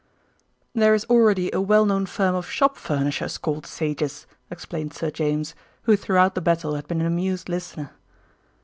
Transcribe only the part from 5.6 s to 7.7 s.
who throughout the battle had been an amused